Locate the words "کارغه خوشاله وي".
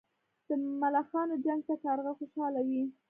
1.83-2.83